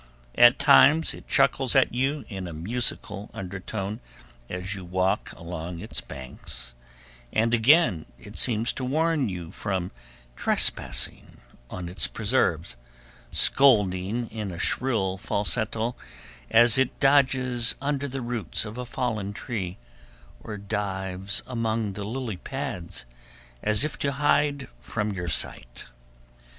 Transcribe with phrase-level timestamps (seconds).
[0.33, 3.99] At times it chuckles at you in a musical undertone
[4.49, 6.73] as you walk along its banks,
[7.31, 9.91] and again it seems to warn you from
[10.35, 11.37] trespassing
[11.69, 12.75] on its preserves,
[13.31, 15.95] scolding in a shrill falsetto
[16.49, 19.77] as it dodges under the roots of a fallen tree,
[20.39, 23.05] or dives among the lilypads,
[23.61, 25.85] as if to hide from your sight.